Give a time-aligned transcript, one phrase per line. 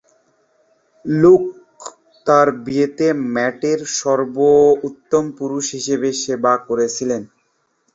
[1.05, 1.43] লূক
[2.27, 7.21] তার বিয়েতে ম্যাটের সর্বোত্তম পুরুষ হিসেবে সেবা করেছিলেন।